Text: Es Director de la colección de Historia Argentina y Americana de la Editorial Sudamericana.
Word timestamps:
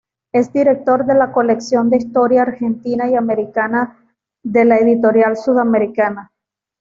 Es 0.31 0.51
Director 0.51 1.05
de 1.05 1.13
la 1.13 1.31
colección 1.31 1.91
de 1.91 1.97
Historia 1.97 2.41
Argentina 2.41 3.07
y 3.07 3.13
Americana 3.13 3.99
de 4.41 4.65
la 4.65 4.79
Editorial 4.79 5.37
Sudamericana. 5.37 6.31